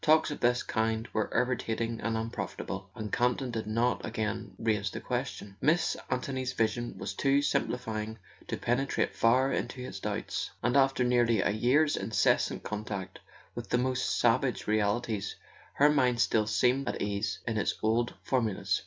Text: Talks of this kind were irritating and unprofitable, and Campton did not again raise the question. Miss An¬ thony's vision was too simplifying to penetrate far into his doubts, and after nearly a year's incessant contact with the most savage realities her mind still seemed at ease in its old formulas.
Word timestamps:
Talks 0.03 0.31
of 0.31 0.39
this 0.39 0.63
kind 0.63 1.07
were 1.13 1.29
irritating 1.31 2.01
and 2.01 2.17
unprofitable, 2.17 2.89
and 2.95 3.13
Campton 3.13 3.51
did 3.51 3.67
not 3.67 4.03
again 4.03 4.51
raise 4.57 4.89
the 4.89 4.99
question. 4.99 5.55
Miss 5.61 5.95
An¬ 6.09 6.23
thony's 6.25 6.53
vision 6.53 6.97
was 6.97 7.13
too 7.13 7.43
simplifying 7.43 8.17
to 8.47 8.57
penetrate 8.57 9.13
far 9.15 9.51
into 9.53 9.79
his 9.79 9.99
doubts, 9.99 10.49
and 10.63 10.75
after 10.75 11.03
nearly 11.03 11.41
a 11.41 11.51
year's 11.51 11.95
incessant 11.97 12.63
contact 12.63 13.19
with 13.53 13.69
the 13.69 13.77
most 13.77 14.17
savage 14.19 14.65
realities 14.65 15.35
her 15.73 15.91
mind 15.91 16.19
still 16.19 16.47
seemed 16.47 16.89
at 16.89 16.99
ease 16.99 17.37
in 17.45 17.59
its 17.59 17.75
old 17.83 18.15
formulas. 18.23 18.79